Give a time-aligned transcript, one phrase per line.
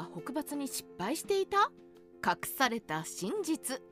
[0.00, 1.70] は北伐に失敗していた？
[2.26, 3.82] 隠された真実。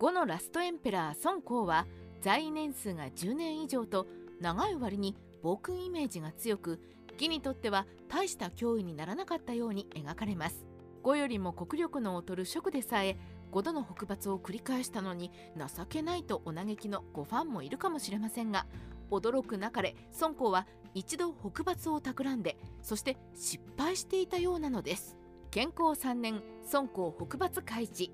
[0.00, 1.86] 5のラストエンペラー孫光は
[2.20, 4.08] 在位年数が10年以上と
[4.40, 6.80] 長い割に暴君イメージが強く
[7.12, 10.66] 義にとっては大した脅威にならなかったように描かれます。
[11.04, 13.16] 5よりも国力の劣る職でさえ
[13.52, 18.66] 5度の北伐を繰り返したのに情けないとお嘆きの5ファンもいるかもしれませんが
[19.12, 25.16] 驚くなかれ孫光は一度北伐を企んでそして失敗していたようなのです。
[25.52, 26.42] 健康3年
[26.72, 28.10] 孫光北伐開示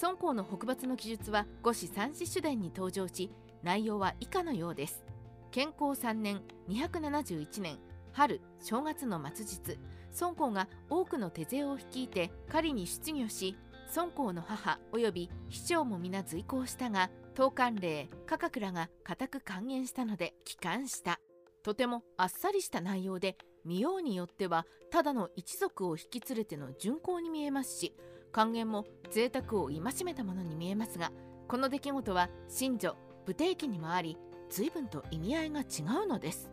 [0.00, 3.32] 孫光の北伐の記述は五子三子主伝に登場し
[3.64, 5.04] 内容は以下のようです。
[5.50, 7.78] 健康3年271年
[8.12, 9.78] 春正月の末日。
[10.20, 13.56] 孫光が多くの手勢を率いて狩りに出御し
[13.96, 21.18] 孫光の母及び市長も皆随行したが東官令価格らが固く還元したので帰還した。
[21.64, 27.94] とてもあっさりした内容で見ようによってはただの一族を引き連れての巡行に見えますし
[28.32, 31.12] 還元も贅沢を戒めたものに見えますが
[31.48, 34.16] この出来事は神女武帝記にもあり
[34.50, 35.64] 随分と意味合いが違
[36.04, 36.50] うのです。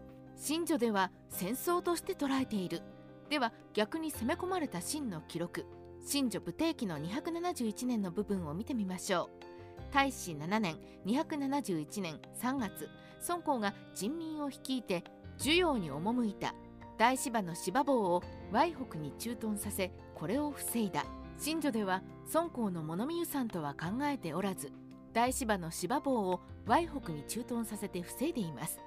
[0.48, 2.82] 神女では戦争として捉えている。
[3.30, 5.66] では逆に攻め込まれた真の記録
[6.10, 9.48] 神女武帝記の271年の部分を見てみましょう。
[9.92, 12.90] 大使7年271年3月
[13.28, 15.04] 孫光が人民を率いて
[15.38, 16.54] 授業に赴いた
[16.98, 21.06] 大芝の芝坊を淮北に駐屯させこれを防いだ。
[21.44, 22.02] 神女では
[22.34, 24.72] 孫光の物見湯さんとは考えておらず
[25.14, 28.80] 大芝の芝坊を淮北に駐屯させて防いでいます。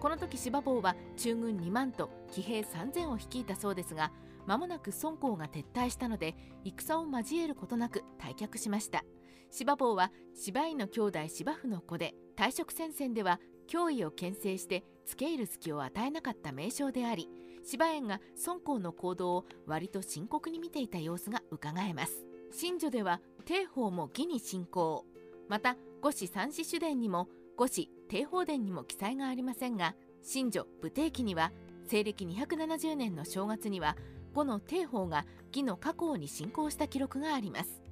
[0.00, 4.12] この時芝坊は中軍2万と騎兵3000を率いたそうですが
[4.46, 9.04] 間もなく孫光が撤退したので戦を交えることなく退却しました。
[9.50, 17.28] 芝坊は芝居の兄弟芝生の子で退職戦線では脅威を牽制して付け入る隙を与えなかった名将であり
[17.66, 22.24] 芝園が孫光の行動を割と深刻に見ていた様子がうかがえます。
[22.58, 25.04] 神女では帝宝も義に信仰。
[25.48, 29.94] また五子三子主伝にも五子帝宝伝にも記載がありませんが
[30.32, 31.52] 神女武帝記には
[31.86, 33.96] 西暦270年の正月には
[34.32, 37.82] 五の帝宝が義の加工に侵攻した記録があります。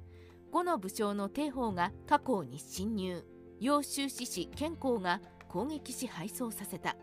[0.51, 3.25] 五の武将の帝宝が加工に侵入。
[3.59, 6.95] 揚州志士健康が攻撃し敗走させた。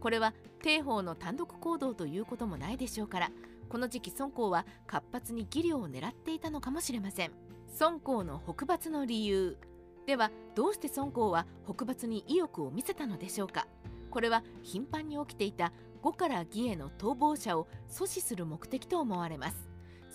[0.00, 0.34] これは
[0.64, 3.30] 帝宝の単独行動ということもないでしょうから
[3.68, 7.32] この時期孫光は活発に技量を狙っていたのかもしれません。
[7.78, 9.58] 孫光の北伐の理由。
[10.06, 13.66] ではどうして孫光は北伐に意欲を見せたのでしょうか。
[14.10, 19.68] これは頻繁に起きていた呉から義への逃亡者を阻止する目的と思われます。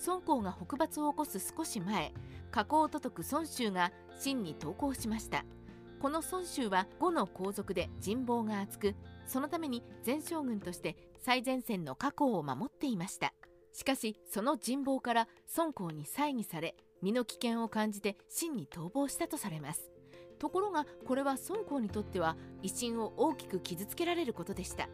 [0.08, 2.12] 孫光が北伐を起こす少し前
[2.50, 5.46] 加工都督孫州が秦に投降しました。
[6.00, 8.96] この孫州は呉の皇族で人望が厚く
[9.26, 13.34] そのために前将軍として最前線の過去を守っていました。
[13.74, 15.28] しかしその人望から
[15.58, 19.92] 孫光に猜疑され身の危険を感じて真に逃亡したとされます。
[20.40, 24.88] ところがこれは孫光にとっては威信を大きく傷つけられることでした。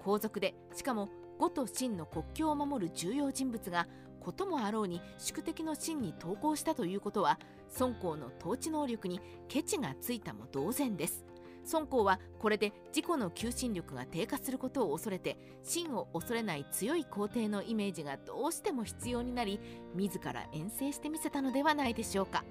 [0.00, 1.08] 皇族でしかも
[1.38, 3.86] 呉と秦の国境を守る重要人物が
[4.28, 7.38] こともあろうに宿敵の秦に投降したということは
[7.80, 11.24] 孫光の統治能力にケチがついたも同然です。
[11.72, 19.60] 孫光はこれで自己の求心力が低下することを恐れて真を恐れない強い皇帝のイメージがどうしても必要になり
[19.94, 22.44] 自ら遠征してみせたのではないでしょうか。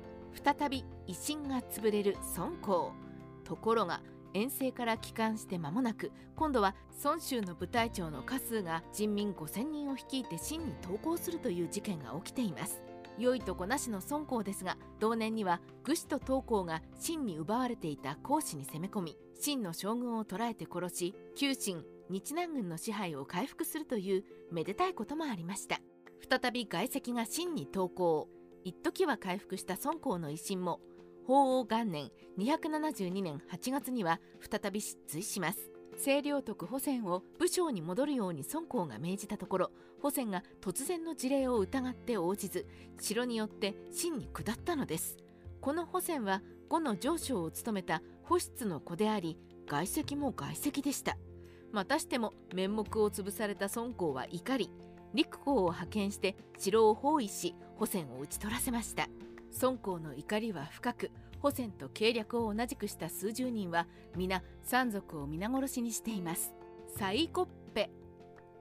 [0.44, 3.08] 再び威信が潰れる孫光
[3.44, 4.02] ところが
[4.38, 12.84] 遠征から帰還して間もなく今度は孫州の部隊長の家数が人民5,000人を率いて真に投降するという事件が起きています。
[13.18, 25.80] 良いとこなしの孫光ですが同年には愚氏と東光が秦に奪われていた孔子に攻め込み秦の将軍を捕らえて殺し旧秦日南軍の支配を回復するというめでたいこともありました。
[26.30, 28.30] 再び外籍が秦に投降。
[28.64, 30.80] 一時は回復した孫光の威信も
[31.28, 35.60] 法王元年272年8月には再び失墜します。
[36.02, 39.72] 清涼徳保泉を武将に戻るように孫光が命じたところ
[40.02, 42.66] 保泉が突然の事例を疑って応じず
[43.00, 45.18] 城によって真に下ったのです。
[45.60, 49.38] この保泉は呉の上将を務めた保室の子であり
[49.68, 51.18] 外籍も外籍でした。
[51.74, 54.72] またしても面目を潰された孫光は怒り
[55.14, 59.10] 陸公を派遣して城を包囲し保泉を討ち取らせました。
[59.62, 66.54] 孫光の怒りは深く保泉と計略を同じくした数十人は皆山賊を皆殺しにしています。
[66.98, 67.90] サイコッペ。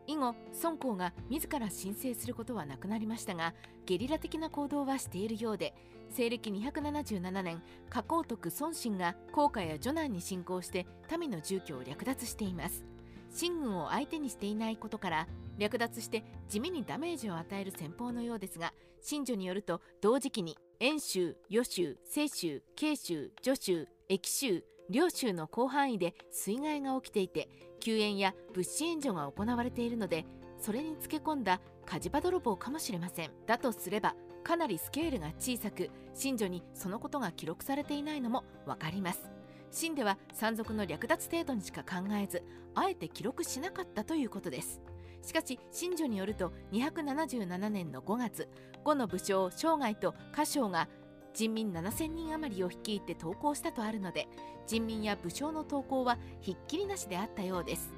[0.07, 3.55] 以後孫光が自ら申請することはなくなりましたが
[3.87, 5.75] ゲリラ的な行動はしているようで
[6.11, 7.61] 西暦277年
[7.91, 10.87] 加工徳孫信が甲賀や女南に侵攻して
[11.19, 12.85] 民の住居を略奪しています。
[13.33, 15.29] 秦軍を相手にしていないことから
[15.59, 18.73] 略奪して地味にダメージを与える戦法のようですが
[19.03, 27.49] 信女によると同時期に遠州、余州、西州、慶州、徐州、益州両州の広範囲で水害が起きていて
[27.81, 30.27] 救援や物資援助が行われているので
[30.61, 33.31] それにつけ込んだ火事場泥棒かもしれません。
[33.47, 34.15] だとすれば
[34.45, 39.31] かなりスケールが小さく信女にそのことが記録されていないのも分かります。
[39.71, 42.43] 秦では山賊の略奪程度にしか考えず
[42.75, 44.81] あえて記録しなかったということです。
[45.27, 48.49] しかし信女によると277年の5月
[48.85, 50.89] 呉の武将生涯と家将が
[51.35, 54.29] 人民7000人余りを率いて投降したとあるので
[54.69, 57.93] 人民や武将の投降はひっきりなしであったようです。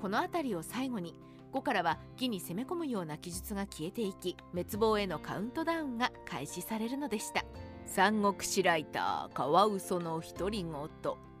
[0.00, 1.14] この辺りを最後に
[1.52, 7.44] 5からは義に攻め込むような記述が消えていき滅亡へのカウントダウンが開始されるのでした。
[7.86, 11.31] 三国志ライターカワウソの独り言。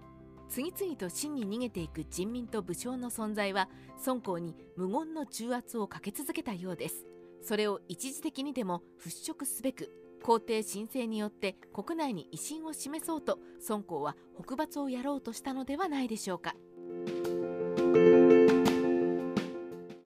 [0.52, 3.70] 次々と真に逃げていく人民と武将の存在は
[4.06, 7.06] 孫公に無言の重圧をかけ続けたようです。
[7.40, 9.90] それを一時的にでも払拭すべく
[10.22, 16.54] 皇帝申請によって国内に威信を示そうと孫公は北伐をやろうとしたのではないでしょうか。